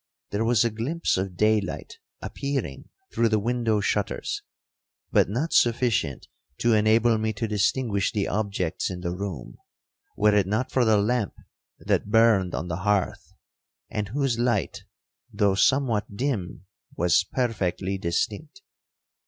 [0.31, 4.41] There was a glimpse of day light appearing through the window shutters,
[5.11, 6.27] but not sufficient
[6.57, 9.57] to enable me to distinguish the objects in the room,
[10.17, 11.35] were it not for the lamp
[11.77, 13.31] that burned on the hearth,
[13.91, 14.85] and whose light,
[15.31, 16.65] though somewhat dim,
[16.97, 18.63] was perfectly distinct.